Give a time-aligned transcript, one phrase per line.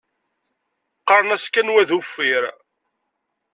[0.99, 2.43] Qqaṛen-as kan wa d uffir.